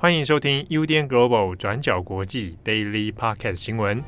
[0.00, 4.00] 欢迎收听 UDN Global 转角国际 Daily Podcast 新闻。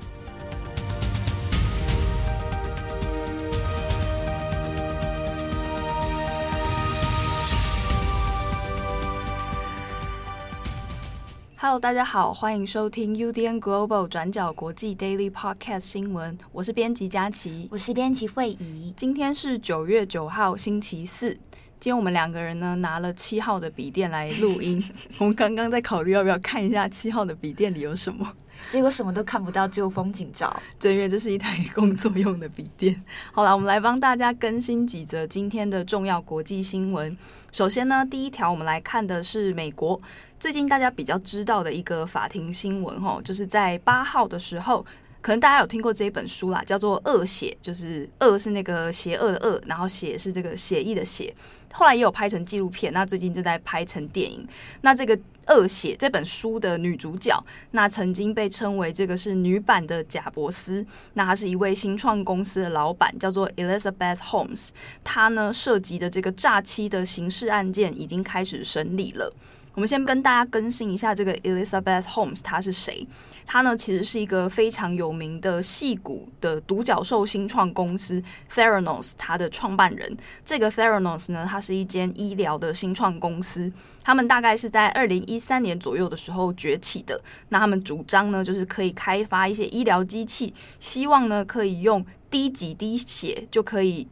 [11.56, 16.38] Hello，大家好，欢迎收听 UDN Global 转角国际 Daily Podcast 新闻。
[16.52, 18.94] 我是编辑佳琪，我是编辑惠仪。
[18.96, 21.36] 今天是九月九号，星期四。
[21.80, 24.78] 今天我们两个人呢，拿了七号的笔电来录音。
[25.18, 28.30] 我们刚刚在考虑要不要看一下七号的笔电里有什么，
[28.68, 30.54] 结果什么都看不到，只有风景照。
[30.78, 33.02] 正月这是一台工作用的笔电。
[33.32, 37.16] 好了，我们来帮大家更新几则今天的重要国际新闻。
[37.50, 39.98] 首先呢，第一条我们来看的是美国
[40.38, 44.84] 最近大家比较知道的一个法庭新闻，哦，就是在八号的时候。
[45.20, 51.34] 可能大家有听过这一本书啦，叫做《恶血》，就是“恶”是那个邪恶的“恶”，然后“血”是这个血意的“血”。
[51.72, 54.44] 后来也有拍成纪录片，那最近正在拍成电影。
[54.80, 55.16] 那这个
[55.46, 57.38] 《恶血》这本书的女主角，
[57.72, 60.84] 那曾经被称为这个是女版的贾伯斯。
[61.14, 64.70] 那她是一位新创公司的老板，叫做 Elizabeth Holmes。
[65.04, 69.32] 她呢涉及的这个诈欺的刑事案件已经开始审理了。
[69.74, 73.06] 我们先跟大家更新一下这个 Elizabeth Holmes，她是谁？
[73.46, 80.16] 她呢其实是一个非常有名的矽谷的独角兽新创公司 Theranos，它的创办人。
[80.44, 87.20] 这个 Theranos 呢，它是一间医疗的新创公司，他们大概是在二零一三年左右的时候崛起的。
[87.50, 94.08] 那他们主张呢，就是可以开发一些医疗机器，希望呢可以用滴几滴血就可以。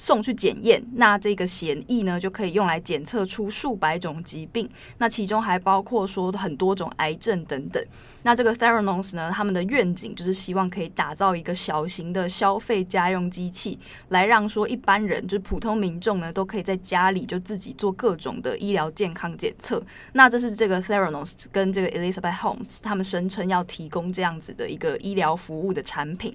[0.00, 7.84] 送去检验，那这个血液呢就可以用来检测出数百种疾病，那其中还包括说很多种癌症等等。
[8.22, 13.78] 那这个 Theranos 呢，他们的愿景就是希望可以打造一个小型的消费家用机器，
[14.08, 19.82] 来让说一般人就是普通民众呢都可以在家里就自己做各种的医疗健康检测。
[20.14, 26.34] 那这是这个 Theranos 跟这个 Elizabeth Holmes 他们声称要提供这样子的一个医疗服务的产品。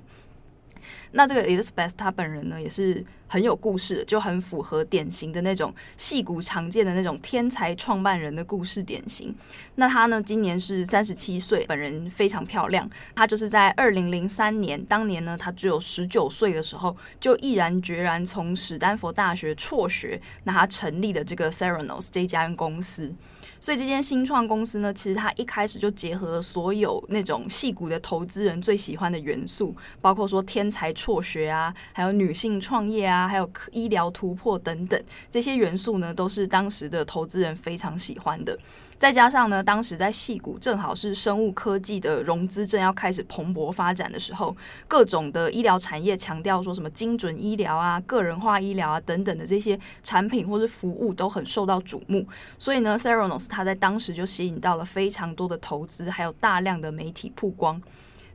[1.16, 9.33] 那这个 Elizabeth 她本人呢，也是很有故事，就很符合典型的那种戏骨常见的那种天才创办人的故事典型。
[9.76, 12.87] 那她呢，今年是三十七岁，本人非常漂亮。
[13.15, 23.14] 她就是在二零零三年，当年呢，她只有十九岁的时候，就毅然决然从史丹佛大学辍学，那她成立了这个 Theranos 这家公司。
[23.61, 34.99] 所以这间新创公司呢，其实它一开始就结合了所有那种戏骨的投资人最喜欢的元素，包括说天才辍学啊，还有女性创业啊，还有医疗突破等等，
[35.30, 38.58] 这些元素呢，都是当时的投资人非常喜欢的。
[38.98, 44.55] 再加上呢，当时在戏谷正好是生物科技的融资正要开始蓬勃发展的时候，
[44.88, 52.26] 各种的医疗产业强调说什么精准医疗啊、个人化医疗啊等等的这些产品或是服务都很受到瞩目，
[52.58, 57.80] 所以呢，Theranos 它在当时就吸引到了非常多的投资，还有大量的媒体曝光。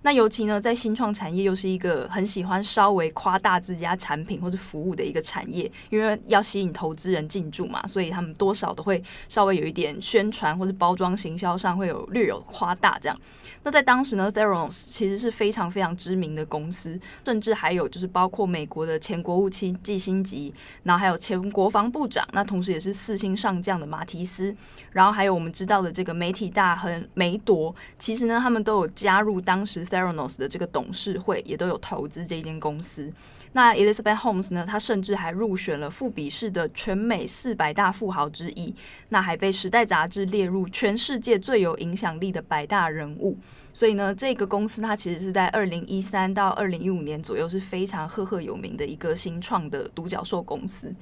[0.02, 13.20] 那尤其呢，在新创产业又是一个很喜欢稍微夸大自家产品或者服务的一个产业，因为要吸引投资人进驻嘛，所以他们多少都会稍微有一点宣传或者包装行销上会有略有夸大这样。
[13.62, 24.56] 那在当时呢，Theranos 其实是非常非常知名的公司，甚至还有就是包括美国的前国务卿基辛吉，然后还有前国防部长，那同时也是四星上将的马提斯，
[24.92, 29.86] 然后还有我们知道的这个媒体大亨梅铎，其实呢，他们都有加入当时。
[29.90, 33.12] Theranos 的这个董事会也都有投资这一间公司。
[33.52, 38.72] 那 Elizabeth Holmes 呢，她甚至还入选了富比士的全美四百大富豪之一，
[39.08, 43.36] 那还被时代杂志列入全世界最有影响力的百大人物。
[43.72, 50.94] 所以呢，这个公司它其实是在二零一三到二零一五年左右是非常赫赫有名的一个新创的独角兽公司。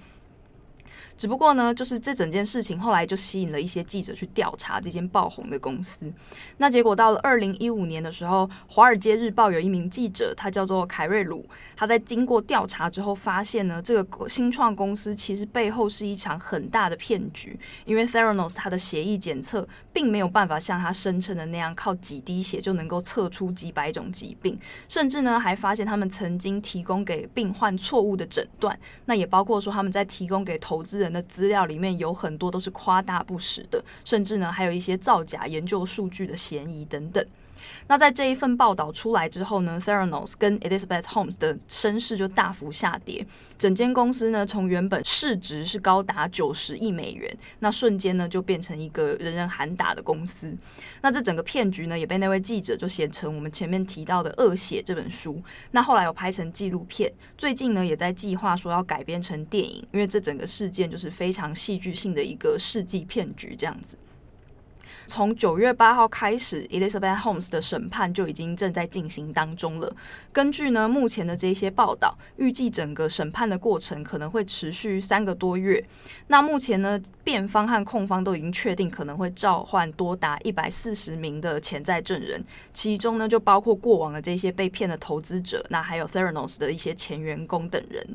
[1.19, 6.11] 只不过呢，就是这整件事情后来就吸引了一些记者去调查这间爆红的公司。
[6.59, 11.45] 那结果到了二零一五年的时候，《华尔街日报》有一名记者，他叫做凯瑞鲁，
[11.77, 17.59] 他在经过调查之后发现呢，这个新创公司其实背后是一场很大的骗局。
[17.85, 24.57] 因为 Theranos 它的血液检测并没有办法像他声称的那样靠几滴血就能够测出几百种疾病，
[24.89, 28.79] 甚至呢还发现他们曾经提供给病患错误的诊断。
[29.07, 31.08] 那也包括说他们在提供给投资人。
[31.13, 37.25] 的资料里面有很多都是夸大不实的，甚至呢还有一些造假研究数据的嫌疑等等。
[37.89, 43.27] 那在这一份报道出来之后呢，Theranos 跟 Elizabeth Holmes 的声势就大幅下跌。
[43.59, 50.55] 整间公司呢，从原本市值是高达九十亿美元，那瞬间呢就变成一个人人喊打的公司。
[51.01, 55.43] 那这整个骗局呢，也被那位记者就写成我们前面提到的《恶血》这本书。
[55.71, 63.97] 那后来有拍成纪录片，最近呢也在计划说要改编成电影，因为这整个事件就是非常戏剧性的一个世纪骗局这样子。
[65.09, 69.91] 从九月八号开始，Elizabeth Holmes 的审判就已经正在进行当中了。
[70.33, 75.83] 根据呢目前的这些报道，预计整个审判的过程可能会持续三个多月。
[76.27, 82.45] 那目前呢，辩方和控方都已经确定可能会召唤多达一百四十名的潜在证人，
[82.75, 88.07] 其中呢就包括过往的这些被骗的投资者，那还有 Theranos 的一些前员工等人。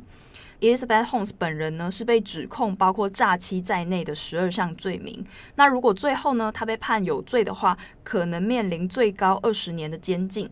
[0.64, 5.22] Elizabeth Holmes 本人呢是被指控包括诈欺在内的十二项罪名。
[5.56, 10.50] 那如果最后呢他被判有罪的话，可能面临最高二十年的监禁。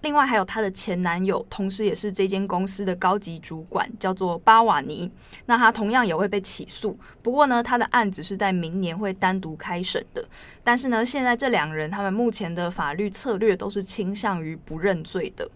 [0.00, 5.08] 另外还有她的前男友，同时也是这间公司的高级主管，叫做巴瓦尼。
[5.46, 10.24] 那他同样也会被起诉，不过呢他的案子是在明年会单独开审的。
[10.64, 15.48] 但是呢现在这两人他们目前的法律策略都是倾向于不认罪的。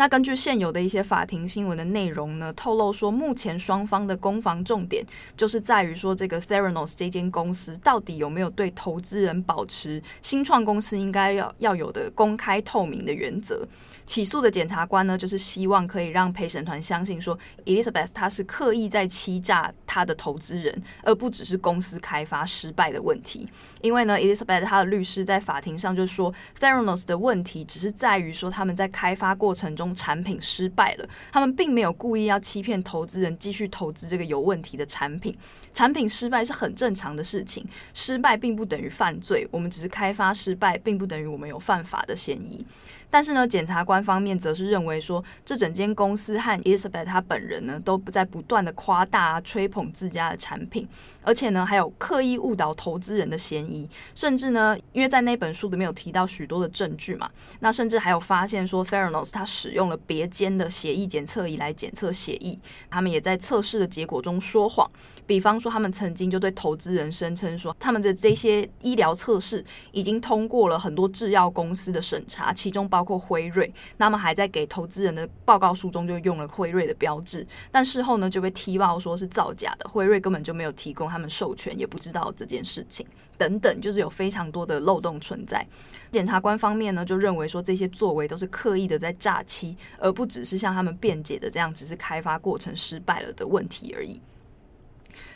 [0.00, 5.04] 那根据现有的一些法庭新闻的内容呢，透露说，目前双方的攻防重点
[5.36, 13.68] 就是在于说，这个 Theranos 这间公司到底有没有对投资人保持新创公司应该要要有的公开透明的原则。
[14.06, 23.46] 起诉的检察官呢，就是希望可以让陪审团相信说，Elizabeth 她是刻意在欺诈他的投资人，而不只是公司开发失败的问题。
[23.82, 29.89] 因为呢，Elizabeth 她的律师在法庭上就说，Theranos 的问题只是在于说他们在开发过程中。
[29.94, 35.36] 产品失败了，他们并没有故意要欺骗投资人继续投资这个有问题的产品。
[35.72, 37.64] 产品失败是很正常的事情，
[37.94, 39.46] 失败并不等于犯罪。
[39.50, 42.64] 我们只是开发失败，并不等于我们有犯法的嫌疑。
[43.12, 50.86] 但是呢，检察官方面则是认为说，这整间公司和 Elizabeth 她本人呢，都不在不断的夸大、吹捧自家的产品，
[51.22, 53.88] 而且呢，还有刻意误导投资人的嫌疑。
[54.14, 57.28] 甚至呢，因为在那本书里面有提到许多的证据嘛，
[57.58, 62.58] 那甚至还有发现说 f e r a n o s 他使用用了别间的血液检测仪来检测血液，
[62.90, 64.86] 他们也在测试的结果中说谎。
[65.26, 72.86] 比方说，他们曾经就对投资人声称说，他们的这些医疗测试已经通过了很多制药公司的审查，其中。
[72.90, 83.06] 包括辉瑞，那么还在给投资人的报告书中就用了辉瑞的标志，但事后呢就被踢爆说是造假的，辉瑞根本就没有提供他们授权，也不知道这件事情
[83.40, 85.66] 等等，就是有非常多的漏洞存在。
[86.10, 94.20] 检察官方面呢就认为说这些作为都是刻意的在诈欺，而不只是像他们辩解的这样，只是开发过程失败了的问题而已。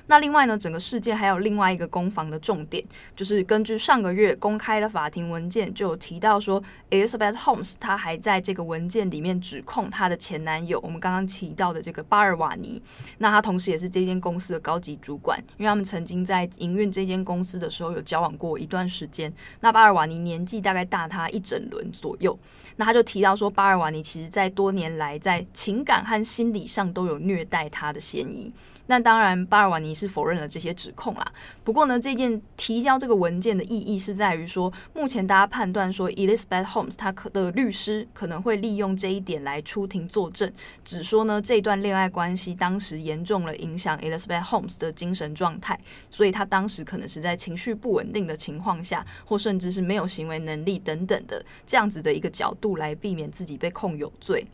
[0.06, 2.84] 那另外呢，整个事件还有另外一个攻防的重点，
[3.16, 12.82] 就是根据上个月公开的法庭文件，就有提到说，Elizabeth Holmes 她还在这个文件里面指控她的前男友，我们刚刚提到的这个巴尔瓦尼，
[13.16, 19.32] 那他同时也是这间公司的高级主管，因为他们曾经在营运这间公司的时候有交往过一段时间。
[19.60, 22.38] 那巴尔瓦尼年纪大概大他一整轮左右，
[22.76, 28.52] 那他就提到说，巴尔瓦尼其实在多年来在情感和心理上都有虐待他的嫌疑。
[28.86, 29.93] 那当然，巴尔瓦尼。
[29.94, 31.24] 是否认了这些指控啦。
[31.62, 40.52] 不过呢，这件提交这个文件的意义是在于说，目前大家判断说，Elizabeth Holmes 她可的律师可能会利用这一点来出庭作证，
[40.84, 45.78] 只说呢这段恋爱关系当时严重了影响 Elizabeth Holmes 的精神状态，
[46.10, 54.46] 所以她当时可能是在情绪不稳定的情况下，或甚至是没有行为能力等等的这样子的一个角度来避免自己被控有罪。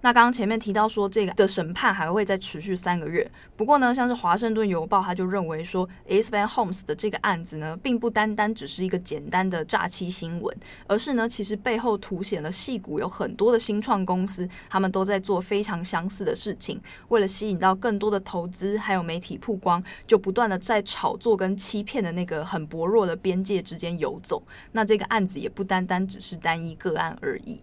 [0.00, 3.30] 那刚刚前面提到说，这个的审判还会再持续三个月。
[3.56, 24.42] 不过呢，像是华盛顿邮报，他就认为说，Elizabeth Holmes 的这个案子呢，并不单单只是一个简单的诈欺新闻，而是呢，其实背后凸显了戏骨有很多的新创公司，他们都在做非常相似的事情，为了吸引到更多的投资，还有媒体曝光，就不断的在炒作跟欺骗的那个很薄弱的边界之间游走。
[24.72, 27.62] 那这个案子也不单单只是单一个案而已。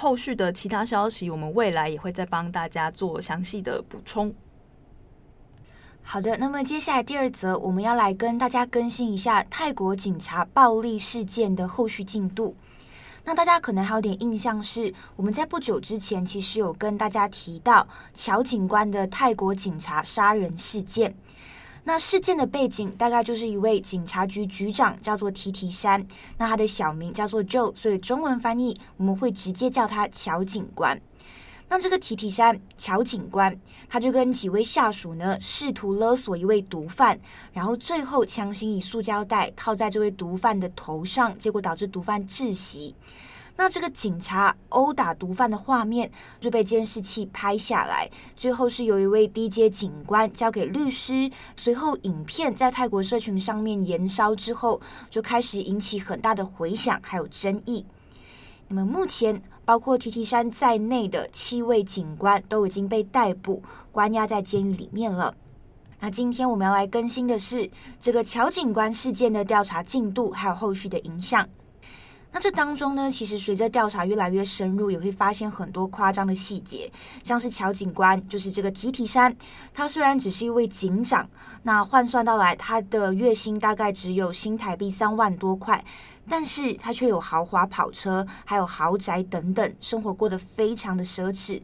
[0.00, 4.34] 后续的其他消息，我们未来也会再帮大家做详细的补充。
[6.00, 12.56] 好的，那么接下来第二则，我们要来跟大家更新一下泰国警察暴力事件的后续进度。
[13.24, 21.14] 那大家可能还有点印象是，我们在不久之前其实有跟大家提到乔警官的泰国警察杀人事件。
[21.84, 26.06] 那事件的背景大概就是一位警察局局长叫做提提山，
[26.38, 31.00] 那他的小名叫做 Joe，所以中文翻译我们会直接叫他乔警官。
[31.68, 33.56] 那这个提提山乔警官，
[33.88, 37.18] 他就跟几位下属呢试图勒索一位毒贩，
[37.52, 42.94] 然后最后强行以塑胶袋套在这位毒贩的头上，结果导致毒贩窒息。
[43.56, 51.30] 那这个警察殴打毒贩的画面就被监视器拍下来，最后是由一位低阶警官交给律师。
[51.56, 54.80] 随后，影片在泰国社群上面延烧之后，
[55.10, 57.84] 就开始引起很大的回响还有争议。
[58.68, 65.34] 那么目前，包括提提山在内的七位警官都已经被逮捕，关押在监狱里面了。
[65.98, 71.46] 那今天我们要来更新的是这个乔警官事件的调查进度，还有后续的影响。
[72.32, 76.90] 那这当中呢，其实随着调查越来越深入，也会发现很多夸张的细节，
[77.24, 79.36] 像是乔警官，就是这个提提山，
[79.74, 81.28] 他虽然只是一位警长，
[81.64, 85.84] 那换算到来，他的月薪大概只有新台币三万多块，
[86.28, 91.60] 但是他却有豪华跑车，还有豪宅等等，生活过得非常的奢侈。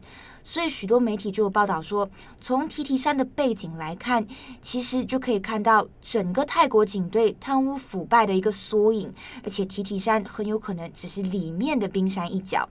[0.49, 4.25] 所以许多媒体就有报道说，从提提山的背景来看，
[4.61, 9.13] 其实就可以看到整个泰国警队贪污腐败的一个缩影，
[9.43, 12.69] 而且提提山很有可能只是里面的冰山一角。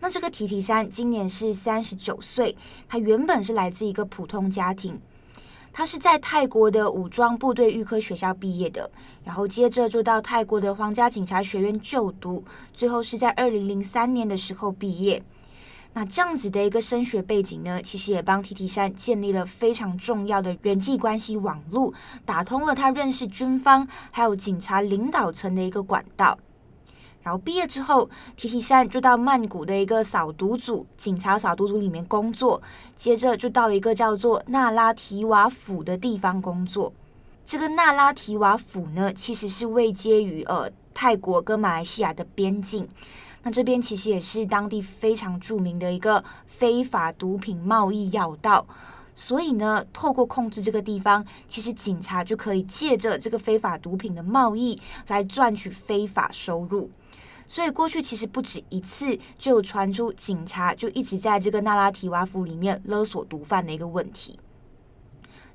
[0.00, 2.54] 那这个提提山今年是三十九岁，
[2.86, 5.00] 他原本是来自一个普通家庭，
[5.72, 8.90] 他是在泰国的武装部队预科学校毕业的，
[9.24, 12.44] 然后接着就到泰国的皇家警察学院就读，
[12.74, 15.22] 最后是在二零零三年的时候毕业。
[15.98, 21.92] 那这样子的一个升学背景呢，其实也帮提提山建立了非常重要的人际关系网络，
[22.24, 26.38] 打通了他认识军方还有警察领导层的一个管道。
[27.20, 32.62] 然后毕业之后，提提山就到曼谷的一个扫毒组警察扫毒组里面工作，
[32.94, 36.92] 接着就到一个叫做纳拉提瓦府的地方工作。
[37.44, 42.88] 这个纳拉提瓦府呢，其实是位接于呃泰国跟马来西亚的边境。
[43.42, 48.66] 那这边其实也是当地非常著名的一个非法毒品贸易要道，
[49.14, 56.90] 所以呢，透过控制这个地方，其实警察就可以借着这个非法毒品的贸易来赚取非法收入。
[57.46, 64.38] 所以过去其实不止一次就传出警察就一直在这个纳拉提瓦府里面勒索毒贩的一个问题。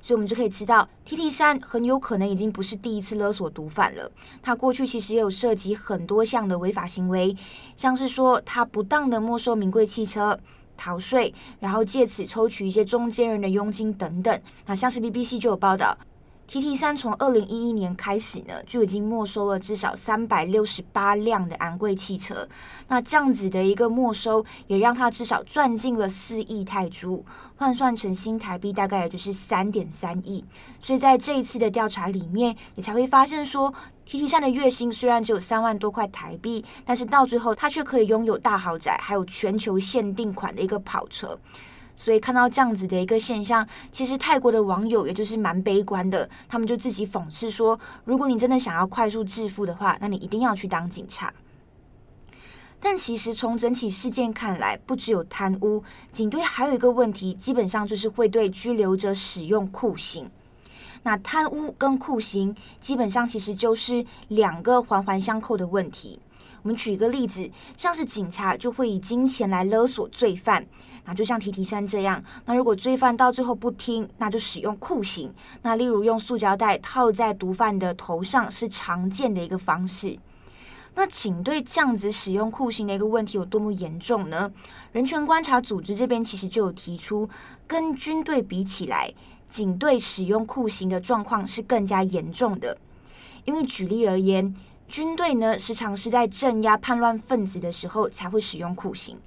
[0.04, 4.12] 所以，我们就可以知道，，T T 山很有可能已经不是第一次勒索毒贩了。
[4.42, 7.34] 他过去其实也有涉及很多项的违法行为，
[7.74, 10.38] 像是说他不当的没收名贵汽车、
[10.76, 14.38] 逃税，然后借此抽取一些中间人的佣金等等。
[14.66, 15.96] 那像是 BBC 就有报道。
[16.48, 22.46] TT 三从二零一一年开始呢，就已经没收了至少三百六十八辆的昂贵汽车。
[22.88, 27.24] 那这样子的一个没收，也让他至少赚进了四亿泰铢，
[27.56, 30.44] 换算成新台币大概也就是三点三亿。
[30.80, 33.72] 所以在这一次的调查里面，你才会发现说
[34.06, 41.38] ，，TT 三的月薪虽然只有三万多块台币，但是到最后他却可以拥有大豪宅，还有全球限定款的一个跑车。
[41.96, 51.32] 所以看到这样子的一个现象，其实泰国的网友也就是蛮悲观的，他们就自己讽刺说：如果你真的想要快速致富的话，那你一定要去当警察。
[52.80, 55.82] 但其实从整起事件看来，不只有贪污，
[56.12, 60.30] 警队还有一个问题，基本上就是会对拘留者使用酷刑。
[61.02, 66.18] 那贪污跟酷刑，基本上其实就是两个环环相扣的问题。
[66.62, 70.66] 我们举一个例子，像是警察就会以金钱来勒索罪犯，
[71.04, 72.22] 那就像提提山这样。
[72.46, 75.32] 那如果罪犯到最后不听，那就使用酷刑。
[75.62, 80.18] 那例如用塑胶袋套在毒贩的头上，是常见的一个方式。
[80.96, 84.52] 那警队这样子使用酷刑的一个问题有多么严重呢？
[84.92, 87.28] 人权观察组织这边其实就有提出，
[87.66, 89.12] 跟军队比起来，
[89.48, 92.78] 警队使用酷刑的状况是更加严重的。
[93.44, 94.54] 因为举例而言，
[94.86, 99.18] 军队呢，时常是在镇压叛乱分子的时候才会使用酷刑，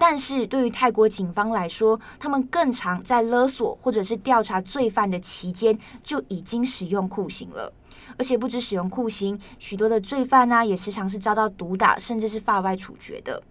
[0.00, 7.70] 但是对于泰国警方来说，他们更常在勒索或者是调查罪犯的期间就已经使用酷刑了，
[8.16, 13.42] 而且不止使用酷刑，许多的罪犯呢、也时常是遭到毒打，甚至是法外处决的。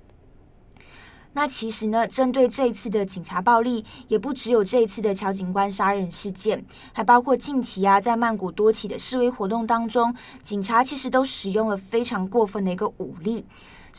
[1.34, 13.46] 那其实呢，针对这一次的警察暴力，也不只有这一次的乔警官杀人事件，还包括近期啊，在曼谷多起的示威活动当中，警察其实都使用了非常过分的一个武力。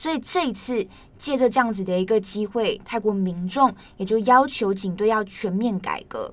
[0.00, 0.87] 所以这一次
[1.19, 6.33] 借着这样子的一个机会，泰国民众也就要求警队要全面改革。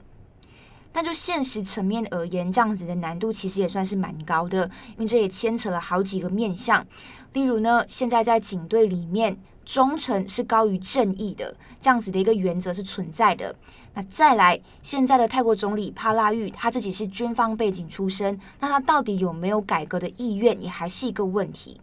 [0.93, 6.87] 但就现实层面而言，这样子的难度其实也算是蛮高的，因为这也牵扯了好几个面向。
[7.33, 9.37] 例如呢，现在在警队里面。
[9.67, 13.53] 忠诚是高于正义的，这样子的一个原则是存在的。
[13.95, 21.81] 那再来，现在的泰国总理帕拉育他自己是军方背景出身，那他到底有没有改革的意愿，也还是一个问题。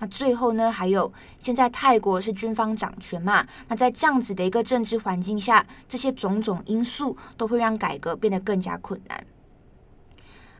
[0.00, 3.46] 那最后呢，还有现在泰国是军方掌权嘛？
[3.68, 9.24] 那在这样子的一个政治环境下，这些种种因素都会让改革变得更加困难。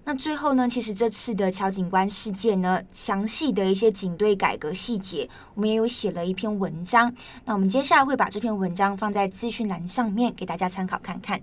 [0.04, 7.14] 那最后呢，其实这次的乔警官事件呢，详细的一些警队改革细节，我们也有写了一篇文章。
[7.44, 11.40] 那我们接下来会把这篇文章放在资讯栏上面，给大家参考看看。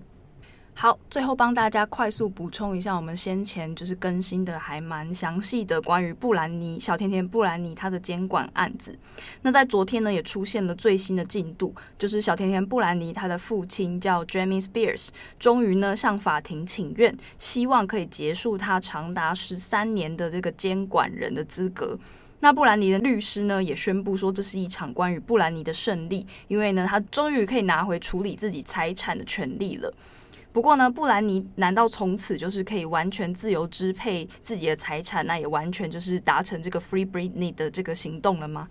[0.80, 8.96] 好，最后帮大家快速补充一下，我们先前就是更新的还蛮详细的关于布兰妮小甜甜布兰妮她的监管案子。
[9.42, 21.98] 那在昨天呢，也出现了最新的进度，就是小甜甜布兰妮她的父亲叫 Jamie Spears，终于呢向法庭请愿，希望可以结束他长达十三年的这个监管人的资格。
[22.38, 29.92] 那布兰妮的律师呢也宣布说，这是一场关于布兰妮的胜利，因为呢他终于可以拿回处理自己财产的权利了。
[30.58, 35.24] 不过呢，布兰妮难道从此就是可以完全自由支配自己的财产？
[35.24, 38.68] 那也完全就是达成这个 Free Britney 的这个行动了吗？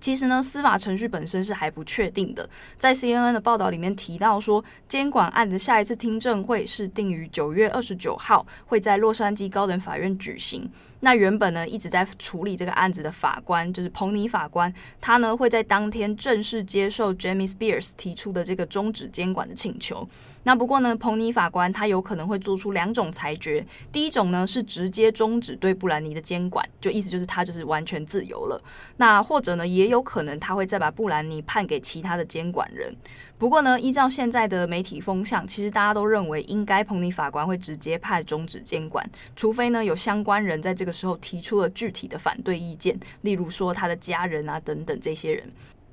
[0.00, 2.48] 其实呢，司法程序本身是还不确定的。
[2.78, 10.68] 在 CNN 的报道里面提到说，监管案的下一次听证会是定于九月二十九号，会在洛杉矶高等法院举行。
[11.02, 20.06] 那原本呢，一直在处理这个案子的法官就是彭尼法官，他呢会在当天正式接受 Jamie Spears 提出的这个终止监管的请求。
[20.42, 28.62] 那不过呢，彭尼法官他有可能会做出两种裁决，第一种呢是直接终止对布兰妮的监管，就意思就是他就是完全自由了。
[28.98, 32.94] 那或者呢，也有可能他会再把布兰妮判给其他的监管人。
[33.36, 45.50] 不过呢，依照现在的媒体风向，其实大家都认为应该彭尼法官会直接判终止监管，除非呢有相关人在这个时候提出了具体的反对意见，例如说他的家人啊等等这些人。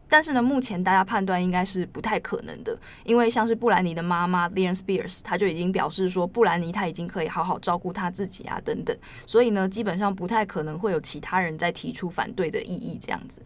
[0.09, 13.41] 但是呢，目前大家判断应该是不太可能的，因为像是布兰妮的妈妈 Leon Spears，她就已经表示说，布兰妮她已经可以好好照顾她自己啊等等，所以呢，基本上不太可能会有其他人再提出反对的异议这样子。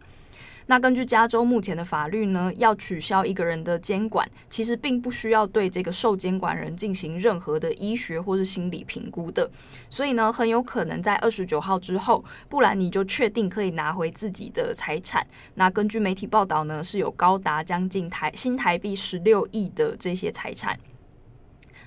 [0.72, 9.52] 那根据加州目前的法律呢，要取消一个人的监管，其实并不需要对这个受监管人进行任何的医学或是心理评估的。
[9.90, 15.28] 所以呢，很有可能在二十九号之后，布兰妮就确定可以拿回自己的财产。
[15.56, 20.80] 那根据媒体报道呢，是有高达将近台新台币十六亿的这些财产。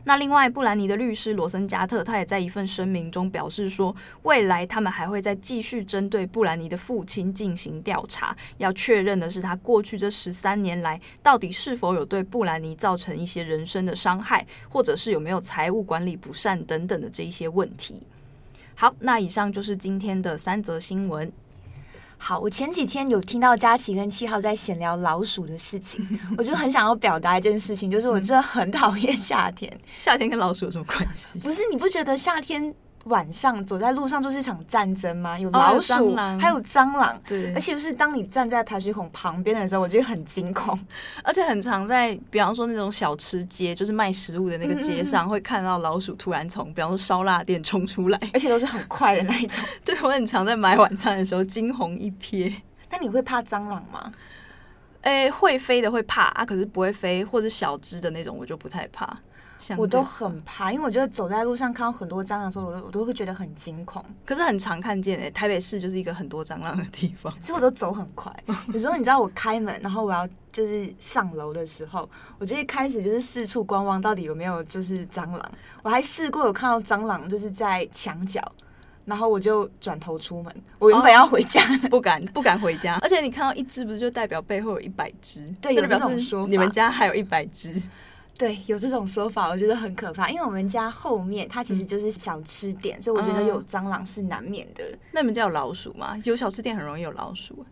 [0.06, 18.06] 那另外，布兰妮的律师罗森加特，他也在一份声明中表示说，未来他们还会再继续针对布兰妮的父亲进行调查，要确认的是他过去这十三年来到底是否有对布兰妮造成一些人身的伤害，或者是有没有财务管理不善等等的这一些问题。
[18.74, 21.32] 好，那以上就是今天的三则新闻。
[22.26, 29.70] 好，我前几天有听到佳琪跟七号在闲聊老鼠的事情，我就很想要表达一件事情，就是我真的很讨厌夏天。
[30.00, 31.38] 夏天跟老鼠有什么关系？
[31.40, 32.74] 不是，你不觉得夏天？
[33.04, 35.38] 晚上走在路上就是一场战争吗？
[35.38, 37.20] 有老鼠，还有蟑螂。
[37.26, 40.78] 对，而且就是当你站在排水孔旁边的时候，我觉得很惊恐。
[41.22, 49.62] 而且很常在，比方说那种小吃街，就是卖食物的那个街上，嗯嗯会看到老鼠突然从，比方说烧腊店冲出来， 而且都是很快的那一种。
[49.84, 52.52] 对，我很常在买晚餐的时候惊鸿一瞥。
[52.90, 54.12] 那你会怕蟑螂吗？
[55.02, 59.06] 诶、欸，会飞的会怕啊，可是不会飞或者小只的那种，我就不太怕。
[59.78, 64.04] 我都很怕，因为我觉得走在路上看到很多蟑螂的时候，我都我都会觉得很惊恐。
[64.24, 68.34] 可是很常看见诶、欸，台北市就是一个很多蟑螂的地方， 所以我都走很快。
[68.72, 75.52] 有时候你知道我开门，然后我要就是上楼的时候，我就一开始就是四处观望，到底有没有就是蟑螂。
[75.82, 78.40] 我还试过有看到蟑螂就是在墙角，
[79.04, 80.54] 然后我就转头出门。
[80.78, 82.98] 我原本要回家，哦、不敢不敢回家。
[83.02, 85.46] 而且你看到一只，不是就代表背后有一百只？
[85.60, 87.80] 对，有这种说法，你们家还有一百只。
[88.36, 90.28] 对，有这种说法，我觉得很可怕。
[90.28, 94.84] 因为我们家后面它其实就是小吃店，嗯、所以我觉得有蟑螂是难免的。
[95.12, 96.20] 那你们家有老鼠吗？
[96.24, 97.64] 有小吃店很容易有老鼠。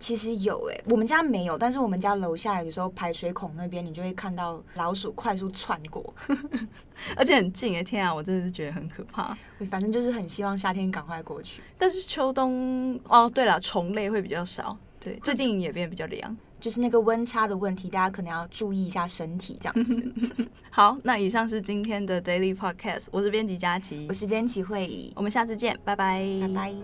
[0.00, 6.14] 其实有诶、欸，我们家没有，但是我们家楼下有时候排水孔那边，你就会看到老鼠快速窜过，
[7.16, 7.82] 而且很近诶、欸。
[7.82, 9.36] 天啊，我真的是觉得很可怕。
[9.68, 11.60] 反正就是很希望夏天赶快过去。
[11.76, 14.78] 但是秋冬哦，对了，虫类会比较少。
[15.00, 16.36] 对，最近也变得比较凉。
[16.60, 20.12] 就是那个温差的问题，大家可能要注意一下身体这样子。
[20.70, 26.74] 好，那以上是今天的 Daily Podcast，我是编辑佳琪，我是编辑会议，我们下次见，拜拜，拜拜。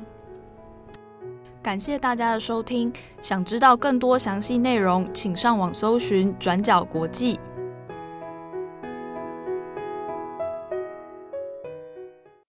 [1.63, 7.41] 感谢大家的收听，想知道更多详细内容，请上网搜寻转角国际。